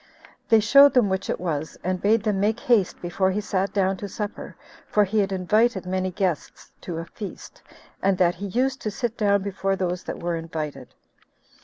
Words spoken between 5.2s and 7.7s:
invited many guests to a feast,